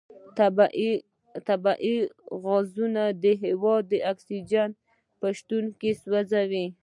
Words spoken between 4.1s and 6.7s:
اکسیجن په شتون کې سوځي.